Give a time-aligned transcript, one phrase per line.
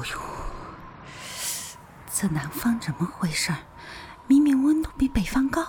[0.00, 0.18] 哦呦，
[2.10, 3.58] 这南方怎么回事儿？
[4.26, 5.62] 明明温度比北方高，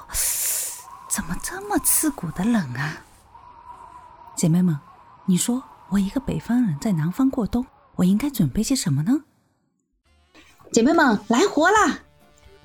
[1.10, 3.04] 怎么这么刺骨的冷啊？
[4.38, 4.80] 姐妹们，
[5.26, 7.66] 你说我一个北方人在南方过冬，
[7.98, 9.24] 我应该准备些什么呢？
[10.72, 12.00] 姐妹们，来活啦！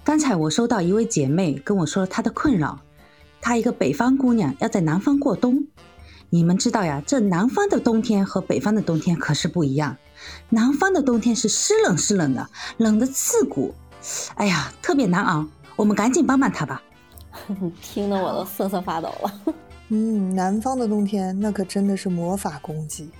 [0.04, 2.78] 刚才我收到一位姐妹跟我说她的困扰，
[3.40, 5.66] 她一个北方姑娘要在南方过冬。
[6.30, 9.96] 你们知道呀，这南方的冬天和北方的冬天可是不一样。
[10.48, 12.48] 南方的冬天是湿冷湿冷的，
[12.78, 13.74] 冷的刺骨，
[14.36, 15.46] 哎呀，特别难熬。
[15.76, 16.82] 我们赶紧帮帮他吧。
[17.82, 19.32] 听得我都瑟瑟发抖了。
[19.88, 23.10] 嗯，南方的冬天那可真的是魔法攻击。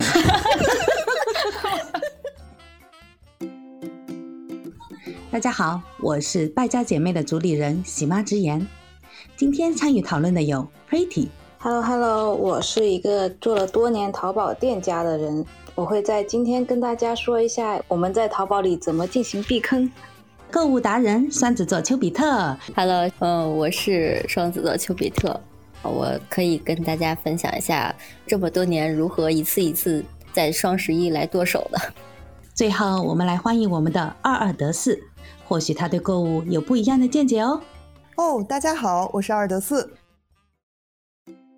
[5.30, 8.66] 大家好，我是败家姐妹的主理人喜妈直言。
[9.36, 11.28] 今天参与讨论的有 Pretty。
[11.66, 19.90] Hello Hello，我是一个做了多年淘宝店家的人，我会在今天跟大家说一下我们在淘宝里怎么进行避坑。
[20.48, 25.40] 购物达人双子座丘比特，Hello，嗯，我是双子座丘比特，
[25.82, 27.92] 我可以跟大家分享一下
[28.28, 31.80] 这么多年如何一次一次在双十一来剁手的。
[32.54, 34.96] 最后，我们来欢迎我们的二二得四，
[35.48, 37.60] 或许他对购物有不一样的见解哦。
[38.14, 39.90] 哦，大家好，我是二得四。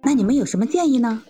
[0.02, 1.22] 那你们有什么建议呢？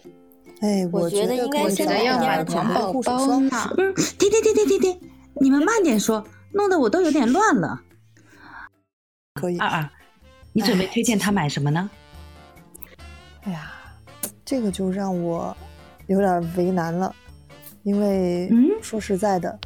[0.60, 3.50] 哎，我觉得应该是要买环保包呢。
[3.76, 5.00] 嗯，停停停停停停，
[5.40, 7.80] 你们慢点说，弄得我都有点乱了。
[9.34, 9.58] 可以。
[9.58, 9.88] 二二，
[10.52, 11.88] 你准备推荐他买什么呢？
[13.42, 13.72] 哎呀，
[14.44, 15.56] 这个就让我
[16.08, 17.14] 有点为难了，
[17.84, 18.50] 因为
[18.82, 19.58] 说实在的，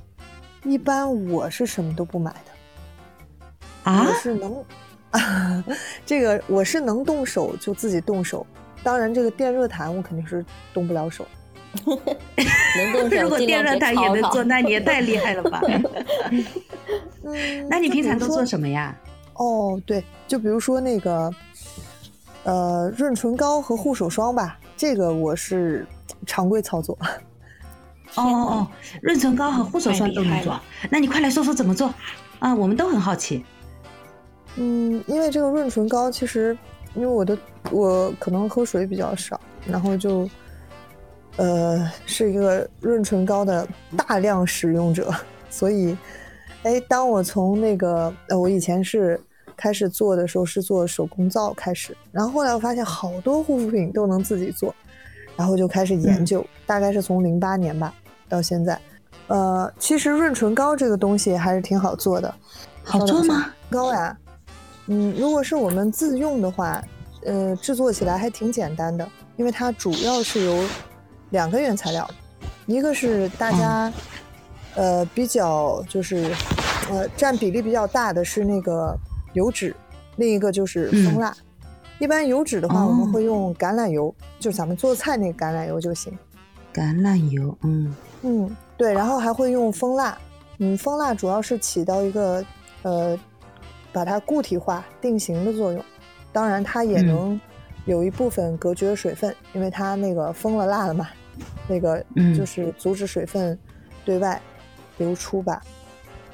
[0.64, 3.90] 一般我是什么都不买的。
[3.90, 4.06] 啊？
[4.08, 4.64] 我是能。
[6.06, 8.46] 这个我是能动手就自己动手，
[8.82, 10.44] 当然这个电热毯我肯定是
[10.74, 11.26] 动不了手。
[11.86, 15.60] 能动手，如果电热毯也能做，那你也太厉害了吧？
[17.24, 18.94] 嗯，那你平常都做什么呀？
[19.34, 21.30] 哦，对，就比如说那个，
[22.44, 25.86] 呃，润唇膏和护手霜吧，这个我是
[26.26, 26.96] 常规操作。
[28.16, 28.68] 哦哦哦，
[29.00, 30.60] 润唇膏和护手霜都能做，
[30.90, 31.92] 那你快来说说怎么做
[32.38, 32.54] 啊？
[32.54, 33.42] 我们都很好奇。
[34.56, 36.56] 嗯，因为这个润唇膏其实，
[36.94, 37.36] 因为我的
[37.70, 40.28] 我可能喝水比较少，然后就，
[41.36, 43.66] 呃，是一个润唇膏的
[43.96, 45.10] 大量使用者，
[45.48, 45.96] 所以，
[46.64, 49.18] 哎，当我从那个呃，我以前是
[49.56, 54.74] 开始做的时候是做手工皂开始，然后后来我发现好多护肤品都能自己做，
[55.34, 57.94] 然后就开始研究，大概是从零八年吧
[58.28, 58.78] 到现在，
[59.28, 62.34] 呃，其实润唇膏这个东西还是挺好做的，
[62.84, 63.46] 好做吗？
[63.70, 64.14] 膏呀。
[64.88, 66.82] 嗯，如果是我们自用的话，
[67.24, 70.64] 呃，制作起来还挺简单的，因为它主要是由
[71.30, 72.08] 两个原材料，
[72.66, 73.92] 一个是大家
[74.74, 76.34] 呃比较就是
[76.90, 78.92] 呃占比例比较大的是那个
[79.34, 79.74] 油脂，
[80.16, 81.32] 另一个就是蜂蜡。
[82.00, 86.12] 一般油脂的话，我们会用橄榄油，就是咱们做菜那个橄榄油就行。
[86.74, 90.18] 橄榄油，嗯嗯，对，然后还会用蜂蜡，
[90.58, 92.44] 嗯，蜂蜡主要是起到一个
[92.82, 93.16] 呃。
[93.92, 95.84] 把它固体化、定型的作用，
[96.32, 97.38] 当然它也能
[97.84, 101.08] 有一部分隔绝水分，因为它那个封了蜡了嘛，
[101.68, 102.02] 那个
[102.36, 103.58] 就是阻止水分
[104.04, 104.40] 对外
[104.98, 105.62] 流出吧。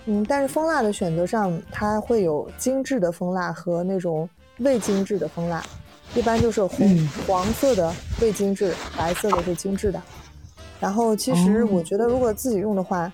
[0.06, 5.62] 嗯，但是蜂蜡的选择上，它会有精致的蜂蜡和那种未精致的蜂蜡，
[6.14, 10.00] 一般就是红黄色的未精致，白色的是精致的。
[10.80, 13.12] 然后其实我觉得，如果自己用的话，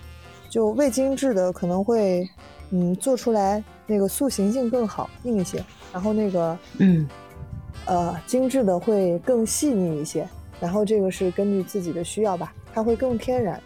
[0.49, 2.29] 就未精致的可能会
[2.69, 3.63] 嗯做出来。
[3.87, 5.63] 那个塑形性更好，硬一些，
[5.93, 7.07] 然后那个，嗯，
[7.85, 10.27] 呃，精致的会更细腻一些，
[10.59, 13.61] 然后这个是根据自己的需要吧，它会更天然。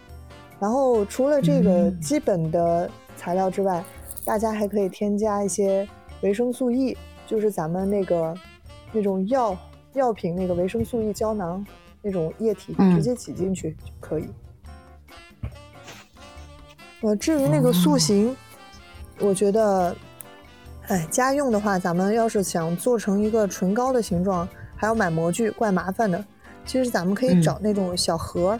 [0.58, 3.82] 然后除了这个基本的材料之外，
[4.22, 5.88] 大家还可以添加一些
[6.20, 6.94] 维生素 E，
[7.26, 8.34] 就是咱们那个
[8.92, 9.56] 那种药
[9.94, 11.64] 药品那个维生素 E 胶囊
[12.02, 14.28] 那种液体，直接挤进去就可以。
[17.00, 18.36] 呃，至于那个塑形，
[19.18, 19.96] 我觉得。
[20.90, 26.24] 哎，家用的话，咱们要是想做成一个唇膏的形状，还要买模具，怪麻烦的。
[26.66, 28.58] 其实咱们可以找那种小盒，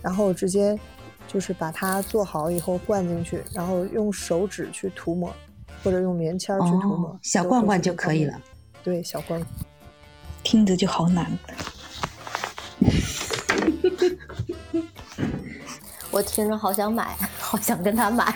[0.00, 0.78] 然后直接
[1.26, 5.34] 就是把它做好以后灌进去，然后用手指去涂抹，
[5.82, 8.40] 或者用棉签去涂抹，小罐罐就可以了。
[8.84, 9.44] 对，小罐。
[10.44, 11.26] 听着就好难。
[16.12, 18.32] 我听着好想买，好想跟他买。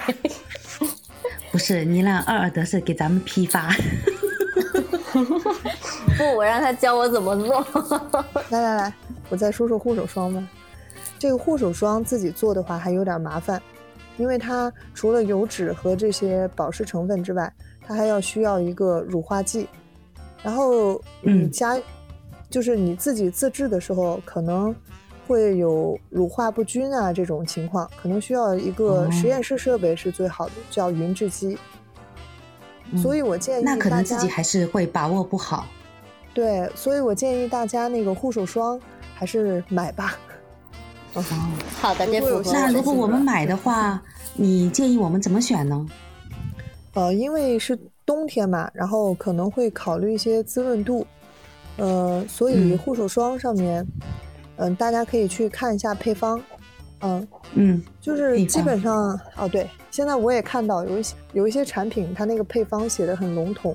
[1.53, 3.69] 不是你让二二得是给咱们批发，
[6.17, 7.63] 不，我让他教我怎么做。
[8.49, 8.95] 来来来，
[9.29, 10.43] 我再说说护手霜吧。
[11.19, 13.61] 这个护手霜自己做的话还有点麻烦，
[14.17, 17.53] 因为它除了油脂和这些保湿成分之外，
[17.87, 19.69] 它还要需要一个乳化剂。
[20.43, 21.79] 然后你嗯加，
[22.49, 24.75] 就是你自己自制的时候，可能
[25.27, 31.57] 会有乳化不均啊这种情况，可能需要一个哦实验室设备是最好的，叫匀制机。
[32.97, 35.67] 所以我建议嗯那可能自己还是会把握不好。
[36.35, 38.81] 对，所以我建议大家那个护手霜
[39.15, 40.19] 还是买吧。
[41.15, 41.23] 哦，
[41.81, 44.03] 好的，这符合那如果我们买的话，
[44.35, 45.87] 你建议我们怎么选呢？
[46.95, 51.07] 呃，因为是冬天嘛，然后可能会考虑一些滋润度，
[51.77, 53.87] 呃，所以嗯护手霜上面，嗯、
[54.77, 56.41] 大家可以去看一下配方，
[57.01, 63.75] 嗯、嗯就是基本上哦，对，现在我也看到有一些有一些产品，它那个配方写的很笼统，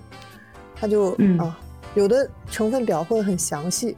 [0.76, 1.60] 它就、嗯啊，
[1.96, 3.96] 有的成分表会很详细。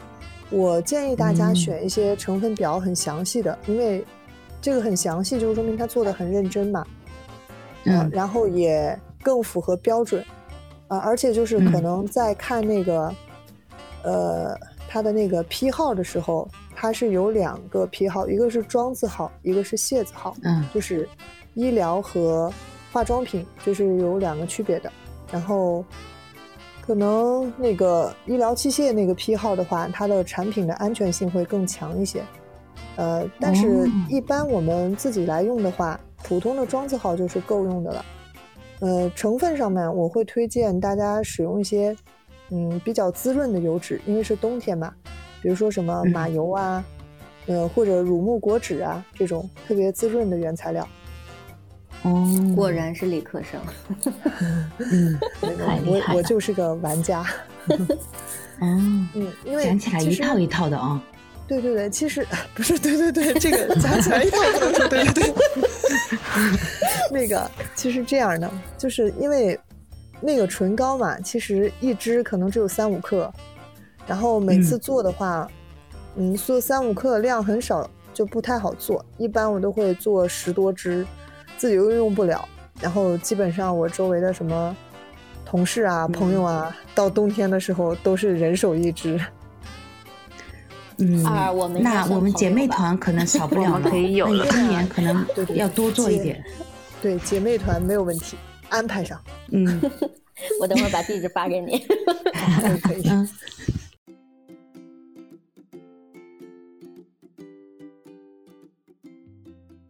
[0.50, 1.56] 我建议大家嗯。
[1.56, 4.03] 选一些成分表很详细的，因为
[4.62, 6.86] 这个很详细，就是说明他做的很认真嘛。
[7.86, 8.09] 呃嗯。
[8.12, 10.25] 然后也更符合标准，
[10.88, 11.83] 啊、而且就是可嗯。
[11.83, 13.13] 能在看那个，
[14.03, 14.57] 呃，
[14.88, 16.47] 它的那个批号的时候，
[16.81, 21.05] 它是有两个批号，一个是庄字号，一个是谢字号，嗯就是
[21.53, 22.49] 医疗和
[22.93, 24.89] 化妆品，这是有两个区别的。
[25.29, 25.83] 然后，
[26.87, 32.23] 可能那个医疗器械那个批号的话，它的产品的安全性会更强一些。
[32.95, 38.05] 呃，但是哦一般我们自己来用的话，普通的庄字号就是够用的了。
[38.79, 41.93] 呃，成分上面我会推荐大家使用一些，
[42.51, 44.93] 嗯，比较滋润的油脂，因为是冬天嘛，
[45.41, 46.83] 比如说什么嗯马油啊，
[47.47, 50.88] 呃，或者乳木果脂啊这种特别滋润的原材料。
[52.03, 53.59] 哦，果然是理科生。
[54.80, 55.19] 嗯
[55.86, 57.21] 我我就是个玩家，
[57.68, 57.77] 哦，
[58.62, 59.09] 嗯，
[59.44, 61.01] 因为讲起来一套一套的啊。
[61.47, 65.33] 对对对，其实不是，对对对，这个讲起来一套不能说，对对对。
[67.12, 69.59] 那个其实这样的，就是因为
[70.21, 73.33] 那个唇膏嘛，其实一支可能只有三五克，
[74.09, 75.47] 然后每次嗯做的话，
[76.15, 79.06] 嗯，做三五克量很少，就不太好做。
[79.19, 81.06] 一般我都会做十多支，
[81.57, 82.44] 自己又用不了，
[82.81, 84.75] 然后基本上我周围的什么
[85.45, 89.21] 同事啊、朋友啊，到冬天的时候都是人手一支。
[90.97, 95.23] 嗯，啊我们那我们姐妹团可能少不 了了，我们可以有了那今年可能
[95.53, 96.44] 要多做一点。
[97.00, 98.35] 对，姐妹团没有问题，
[98.69, 99.21] 安排上。
[99.51, 99.79] 嗯
[100.59, 101.79] 我等会儿把地址发给你。
[101.79, 103.09] 可以可以。
[103.09, 103.29] 嗯，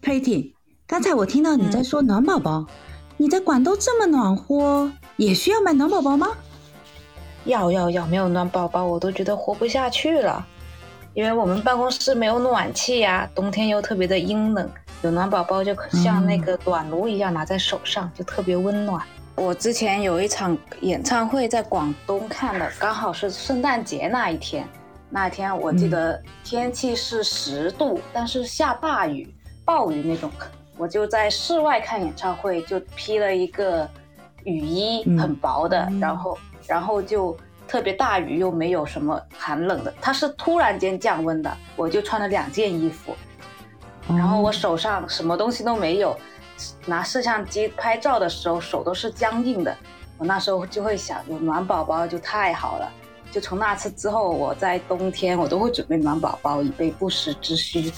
[0.09, 0.55] 佩蒂，
[0.87, 2.65] 刚才我听到你在说暖宝宝，
[3.17, 6.29] 你在广东这么暖和，也需要买暖宝宝吗？
[7.45, 10.43] 要要要，没有暖宝宝我都觉得活不下去了。
[11.13, 14.67] 因为我们办公室没有暖气呀、冬天又特别的阴冷，
[15.03, 18.99] 有暖宝宝就像那个暖炉一样拿在手上，就特别温暖。
[19.35, 24.67] 我之前有一场演唱会在广东看的，刚好是圣诞节那一天。
[25.11, 29.31] 那天我记得天气是十度，但是下大雨，
[29.69, 30.31] 暴雨那种。
[30.75, 33.87] 我就在室外看演唱会，就披了一个
[34.43, 37.37] 雨衣，嗯很薄的，嗯然后然后就
[37.67, 43.15] 特别大雨，又没有什么寒冷的，它是突然间降温的，我就穿了两件衣服，
[44.07, 46.17] 然后我手上什么东西都没有，
[46.87, 49.77] 拿摄像机拍照的时候手都是僵硬的，
[50.17, 52.91] 我那时候就会想，有暖宝宝就太好了。
[53.31, 57.93] 就从那次之后，我在冬天我都会准备暖宝宝，以备不时之需。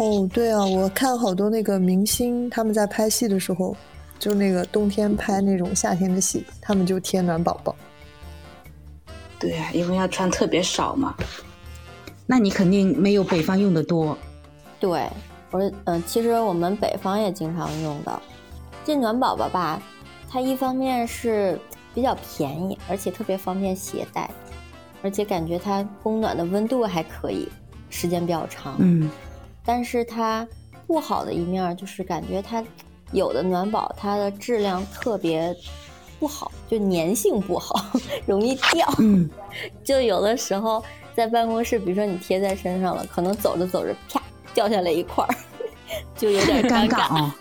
[0.00, 3.76] 哦，对啊，我看好多那个明星他们在拍戏的时候，
[4.18, 7.76] 就那个冬天拍那种夏天的戏，他们就贴暖宝宝。
[9.38, 11.14] 对啊，因为要穿特别少嘛。
[12.26, 14.16] 那你肯定没有北方用的多。
[14.78, 15.06] 对，
[15.50, 18.22] 我嗯、其实我们北方也经常用的。
[18.86, 19.82] 这暖宝宝吧，
[20.30, 21.60] 它一方面是
[21.94, 24.30] 比较便宜，而且特别方便携带，
[25.02, 27.46] 而且感觉它供暖的温度还可以，
[27.90, 28.76] 时间比较长。
[28.78, 29.10] 嗯
[29.64, 30.46] 但是它
[30.86, 32.64] 不好的一面儿就是感觉它
[33.12, 35.54] 有的暖宝它的质量特别
[36.18, 37.74] 不好，就粘性不好，
[38.26, 38.86] 容易掉。
[38.98, 39.28] 嗯，
[39.84, 40.82] 就有的时候
[41.14, 45.34] 在办公室，比如说你贴在身上了，可能走着走着啪掉下来一块儿，
[46.16, 47.16] 就有点尴尴尬。
[47.16, 47.36] 啊。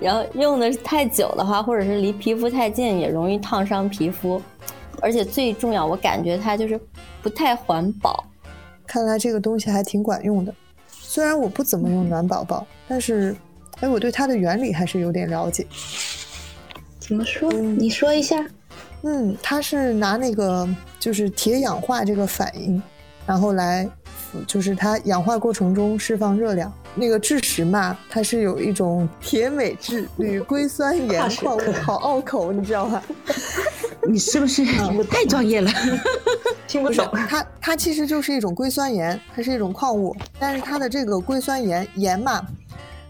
[0.00, 4.40] 然后用的太久的话，或者是离皮肤太近，也容易烫伤皮肤。
[5.00, 6.78] 而且最重要，我感觉它就是
[7.26, 8.24] 不太环保。
[8.86, 10.54] 看来这个东西还挺管用的。
[10.88, 13.34] 虽然我不怎么用暖宝宝，但是，
[13.80, 15.66] 哎，我对它的原理还是有点了解。
[17.00, 17.50] 怎么说？
[17.52, 18.46] 嗯你说一下。
[19.02, 20.68] 嗯，它是拿那个
[21.00, 22.80] 就是铁氧化这个反应，
[23.26, 23.88] 然后来
[24.46, 26.72] 就是它氧化过程中释放热量。
[26.94, 33.02] 那个质石嘛，它是有一种铁镁质铝硅酸盐 矿物，好拗口，你知道吗？
[34.10, 34.64] 你是不是
[35.10, 35.70] 太专业了？
[36.66, 37.08] 听不懂。
[37.28, 42.44] 它它其实就是一种硅酸盐，它是一种矿物，但是它的这个硅酸盐盐嘛，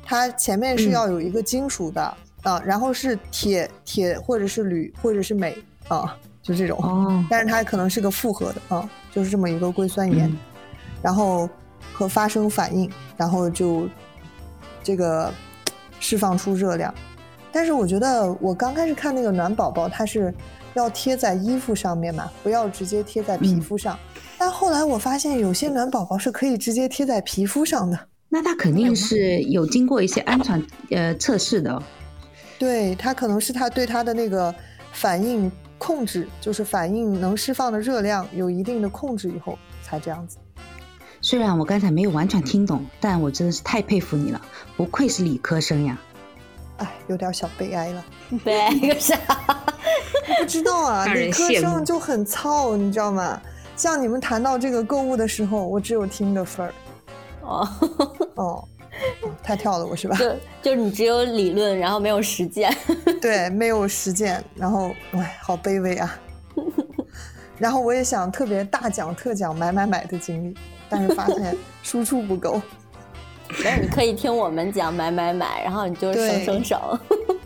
[0.04, 5.56] 它前面是要有一个金属的啊，然后是铁铁或者是铝或者是镁
[5.88, 6.78] 啊，就这种。
[6.82, 10.34] 哦，但是它可能是个复合的啊，就是这么一个硅酸盐，
[11.02, 11.48] 然后
[11.92, 13.88] 和发生反应，然后就
[14.82, 15.32] 这个
[15.98, 16.92] 释放出热量。
[17.52, 20.32] 但是我觉得我刚开始看那个暖宝宝，它是
[20.78, 23.98] 要贴在衣服上面嘛，不要直接贴在皮肤上。
[24.38, 27.98] 但后来我发现有些暖宝宝是可以直接贴在皮肤上的。
[28.28, 31.82] 那它肯定是有经过一些安全呃测试的。
[32.58, 34.54] 对，它可能是它对它的那个
[34.92, 40.36] 反应控制，就是反应能释放的热量有一定的控制以后才这样子。
[41.22, 44.40] 虽然我刚才没有完全听懂，但我真的是太佩服你了，
[44.76, 45.98] 不愧是理科生呀。
[46.78, 48.04] 哎，有点小悲哀了。
[48.44, 49.16] 悲哀个啥？
[50.38, 53.40] 不知道啊， 理科生就很糙，你知道吗？
[53.76, 56.74] 像你们谈到这个购物的时候，我只有听的份儿。
[57.42, 57.68] 哦，
[58.34, 58.44] 哦，
[59.22, 60.16] 哦太跳了我是吧？
[60.16, 60.30] 就
[60.62, 62.74] 就是你只有理论，然后没有实践。
[63.20, 66.18] 对，没有实践，然后哎，好卑微啊。
[67.58, 70.54] 然后我也想特别大讲特讲买买买的经历，
[70.90, 72.60] 但是发现输出不够。
[73.64, 76.78] 但是你可以听我们讲买买买，然后你就省省省。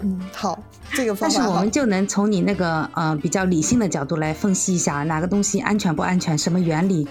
[0.00, 0.58] 嗯，好，
[0.92, 1.70] 这个方法但是我们。
[1.70, 7.06] 就能从你那个呃比较理性的角度来分析一下哪个东西安全不安全，什么原理。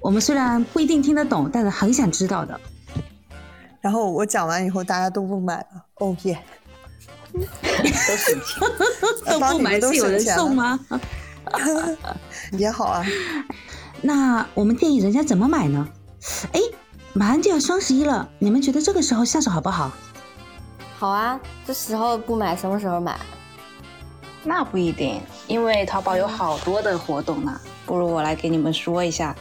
[0.00, 2.58] 我们虽然不一定听得懂，但是很想知道的。
[3.80, 5.84] 然后我讲完以后，大家都不买了。
[5.94, 6.38] 哦耶，
[7.32, 8.60] 都省钱。
[9.26, 10.78] 都不买是有人送吗？
[12.52, 13.04] 也好啊。
[14.02, 15.88] 那我们建议人家怎么买呢？
[16.52, 16.60] 哎，
[17.14, 19.92] 马上就要双十一了，你们觉得这个时候下手好不好？
[20.98, 23.18] 好啊，这时候不买，什么时候买？
[24.44, 27.60] 那不一定，因为淘宝有好多的活动呢。
[27.84, 29.36] 不如我来给你们说一下。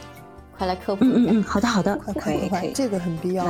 [0.57, 1.05] 快来科普。
[1.05, 1.95] 嗯嗯嗯，好的好的。
[1.97, 3.45] 快可快快快，以可以这个很必要。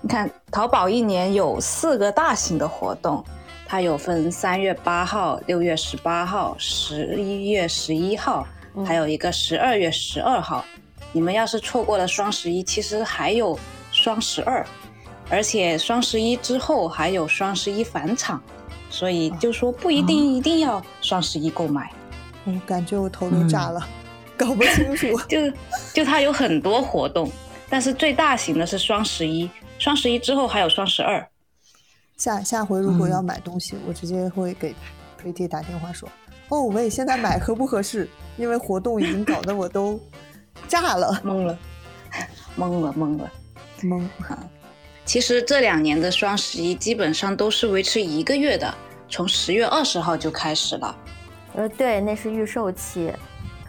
[0.00, 3.22] 你看，淘宝一年有四个大型的活动，
[3.66, 10.64] 它有分三月八号、六月十八号、十一月十一号，嗯还有一个十二月十二号。
[11.12, 13.58] 你们要是错过了双十一，其实还有
[13.90, 14.66] 双十二，
[15.28, 18.42] 而且双十一之后还有双十一返场，
[18.90, 21.90] 所以就说不一定一定要双十一购买。
[22.44, 23.86] 我感觉我头都炸了，
[24.36, 25.06] 搞不清楚。
[25.28, 25.38] 就
[25.94, 27.30] 就它有很多活动，
[27.68, 31.24] 但是最大型的是双十一，双十一之后还有双十二。
[32.16, 34.74] 下下回如果嗯要买东西，我直接会给
[35.22, 36.08] Pretty 打电话说
[36.48, 38.08] ：“哦喂，现在买合不合适？
[38.36, 40.00] 因为活动已经搞得我都
[40.68, 41.58] 炸了，懵了，
[42.56, 43.30] 懵了，懵了。
[43.82, 44.02] 懵。
[45.04, 48.72] 其实这两年的双十一基本上都是维持一个月的，
[49.08, 50.96] 从十月二十号就开始了。
[51.54, 53.12] 呃，对，那是预售期，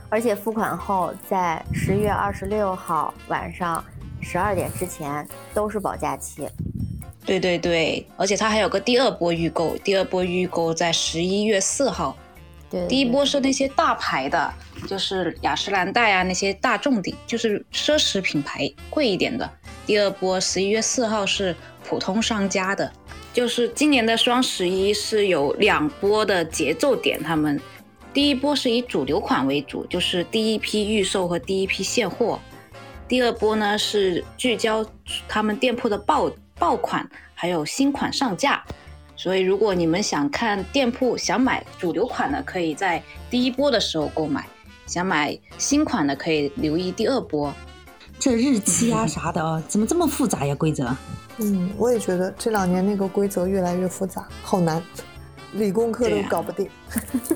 [0.10, 3.84] 而且付款后在十月二十六号晚上
[4.22, 6.48] 十二点之前都是保价期。
[7.26, 12.16] 对对对，而且它还有个第二波预购，第二波预购在十一月四号。
[12.70, 14.54] 对，第一波是那些大牌的，
[14.88, 19.50] 就是雅诗兰黛啊那些大众的，就是奢侈品牌贵一点的。
[19.86, 22.92] 第二波十一月四号是普通商家的，
[23.34, 27.60] 就是今年的双十一是有两波的节奏点，他们
[28.14, 32.40] 第一波是以主流款为主，就是第一批预售和第一批现货。
[33.08, 34.86] 第二波呢是聚焦
[35.28, 38.64] 他们店铺的爆爆款，还有新款上架。
[39.16, 44.42] 所以，如果你们想看店铺想买主流款的，可以在第一波的时候购买；
[44.86, 47.54] 想买新款的，可以留意第二波。
[48.20, 50.54] 这日期啊 啥的啊，怎么这么复杂呀？
[50.56, 50.96] 规则？
[51.38, 54.82] 嗯，我也觉得这两年那个规则越来越复杂，好难，
[55.54, 56.70] 理工科都搞不定。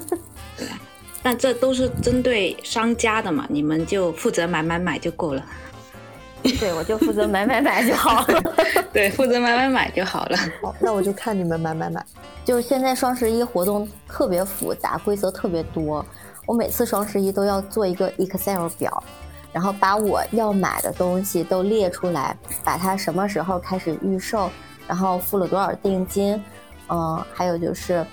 [1.23, 5.43] 但这都是针对商家的嘛，你们就负责买买买就够了。
[6.59, 8.41] 对，我就负责买买买就好了。
[8.93, 10.37] 对，负责买买买就好了。
[10.61, 12.05] 好，那我就看你们买买买。
[12.45, 16.05] 就现在双十一活动特别复杂，规则特别多。
[16.47, 19.03] 我每次双十一都要做一个 Excel 表，
[19.51, 24.49] 然后把我要买的东西都列出来，把它什么时候开始预售，
[24.87, 26.41] 然后付了多少定金，
[26.87, 28.03] 嗯、还有就是，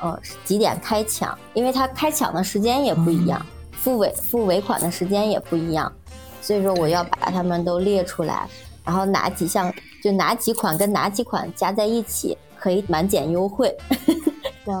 [0.00, 5.92] 呃，几点开抢，因为它开抢的时间也不一样，付尾付尾款的时间也不一样，
[6.40, 8.48] 所以说我要把它们都列出来，
[8.84, 13.76] 然后哪几项就哪几款跟哪几款加在一起可以满减优惠。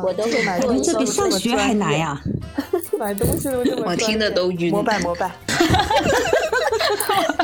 [0.04, 2.22] 我都会买东西这比上学还难呀！
[3.00, 5.32] 买东西都这么我听的都晕膜拜膜拜。